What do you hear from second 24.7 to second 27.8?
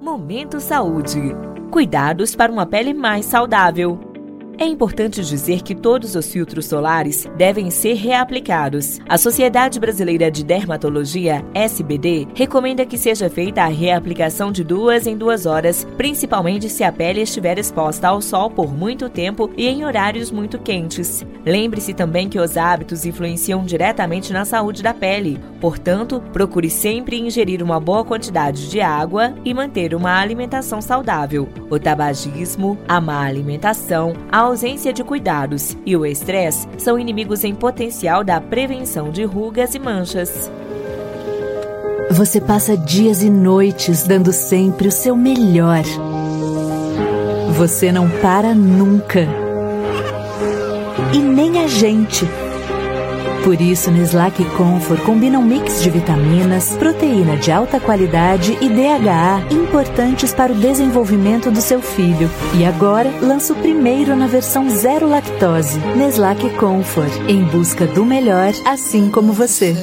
da pele, portanto, procure sempre ingerir uma